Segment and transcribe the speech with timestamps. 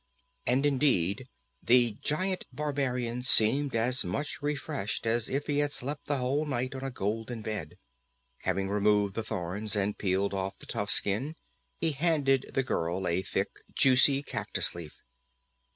[0.47, 1.27] And indeed
[1.61, 6.73] the giant barbarian seemed as much refreshed as if he had slept the whole night
[6.73, 7.77] on a golden bed.
[8.39, 11.35] Having removed the thorns, and peeled off the tough skin,
[11.77, 15.03] he handed the girl a thick, juicy cactus leaf.